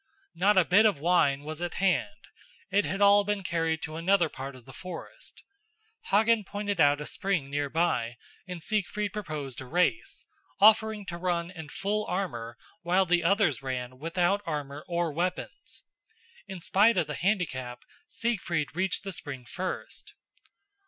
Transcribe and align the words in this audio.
Not 0.33 0.57
a 0.57 0.65
bit 0.65 0.87
of 0.87 0.97
wine 0.99 1.43
was 1.43 1.61
at 1.61 1.75
hand; 1.75 2.25
it 2.71 2.85
had 2.85 3.01
all 3.01 3.23
been 3.23 3.43
carried 3.43 3.83
to 3.83 3.97
another 3.97 4.29
part 4.29 4.55
of 4.55 4.65
the 4.65 4.73
forest. 4.73 5.43
Hagen 6.05 6.43
pointed 6.43 6.81
out 6.81 6.99
a 6.99 7.05
spring 7.05 7.51
near 7.51 7.69
by 7.69 8.17
and 8.47 8.63
Siegfried 8.63 9.13
proposed 9.13 9.61
a 9.61 9.67
race, 9.67 10.25
offering 10.59 11.05
to 11.05 11.17
run 11.17 11.51
in 11.51 11.69
full 11.69 12.03
armor 12.07 12.57
while 12.81 13.05
the 13.05 13.23
others 13.23 13.61
ran 13.61 13.99
without 13.99 14.41
armor 14.47 14.83
or 14.87 15.11
weapons. 15.11 15.83
In 16.47 16.59
spite 16.61 16.97
of 16.97 17.05
the 17.05 17.13
handicap, 17.13 17.81
Siegfried 18.07 18.75
reached 18.75 19.03
the 19.03 19.11
spring 19.11 19.45
first. 19.45 20.15